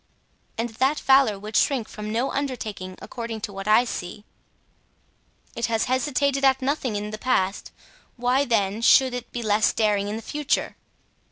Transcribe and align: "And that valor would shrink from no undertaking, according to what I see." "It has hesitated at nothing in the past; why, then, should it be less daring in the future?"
"And 0.57 0.69
that 0.69 0.99
valor 1.01 1.37
would 1.37 1.55
shrink 1.55 1.87
from 1.87 2.11
no 2.11 2.31
undertaking, 2.31 2.97
according 3.03 3.41
to 3.41 3.53
what 3.53 3.67
I 3.67 3.85
see." 3.85 4.25
"It 5.55 5.67
has 5.67 5.83
hesitated 5.85 6.43
at 6.43 6.59
nothing 6.59 6.95
in 6.95 7.11
the 7.11 7.19
past; 7.19 7.71
why, 8.15 8.43
then, 8.45 8.81
should 8.81 9.13
it 9.13 9.31
be 9.31 9.43
less 9.43 9.71
daring 9.73 10.07
in 10.07 10.15
the 10.15 10.23
future?" 10.23 10.75